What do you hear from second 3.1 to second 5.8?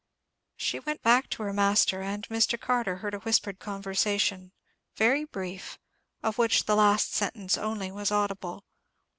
a whispered conversation, very brief,